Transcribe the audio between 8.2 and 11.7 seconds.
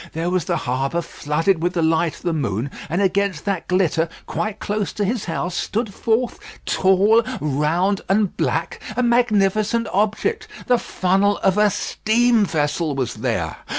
black, a magnificent object. The funnel of a